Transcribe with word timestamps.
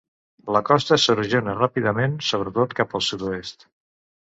La 0.55 0.61
costa 0.69 0.97
s'erosiona 1.03 1.55
ràpidament 1.61 2.19
sobretot 2.31 2.77
cap 2.83 3.01
al 3.01 3.09
sud-oest. 3.13 3.73